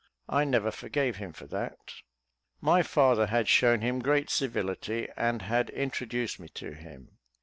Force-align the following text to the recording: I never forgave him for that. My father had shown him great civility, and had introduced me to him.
I 0.27 0.45
never 0.45 0.71
forgave 0.71 1.17
him 1.17 1.31
for 1.31 1.45
that. 1.45 1.93
My 2.59 2.81
father 2.81 3.27
had 3.27 3.47
shown 3.47 3.81
him 3.81 3.99
great 3.99 4.31
civility, 4.31 5.07
and 5.15 5.43
had 5.43 5.69
introduced 5.69 6.39
me 6.39 6.49
to 6.55 6.71
him. 6.71 7.19